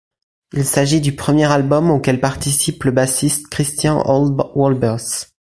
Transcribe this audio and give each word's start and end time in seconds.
Il 0.53 0.65
s'agit 0.65 0.99
du 0.99 1.15
premier 1.15 1.45
album 1.51 1.91
auquel 1.91 2.19
participe 2.19 2.85
le 2.85 2.91
bassiste 2.91 3.49
Christian 3.49 4.01
Olde 4.03 4.41
Wolbers. 4.55 5.27